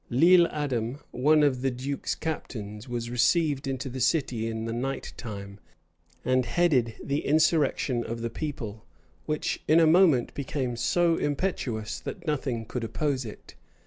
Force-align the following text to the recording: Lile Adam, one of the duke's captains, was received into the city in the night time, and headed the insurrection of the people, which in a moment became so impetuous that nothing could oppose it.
Lile 0.09 0.47
Adam, 0.47 0.97
one 1.11 1.43
of 1.43 1.61
the 1.61 1.69
duke's 1.69 2.15
captains, 2.15 2.89
was 2.89 3.11
received 3.11 3.67
into 3.67 3.87
the 3.87 3.99
city 3.99 4.47
in 4.47 4.65
the 4.65 4.73
night 4.73 5.13
time, 5.15 5.59
and 6.25 6.43
headed 6.47 6.95
the 7.03 7.23
insurrection 7.23 8.03
of 8.03 8.21
the 8.21 8.31
people, 8.31 8.83
which 9.27 9.61
in 9.67 9.79
a 9.79 9.85
moment 9.85 10.33
became 10.33 10.75
so 10.75 11.17
impetuous 11.17 11.99
that 11.99 12.25
nothing 12.25 12.65
could 12.65 12.83
oppose 12.83 13.25
it. 13.25 13.53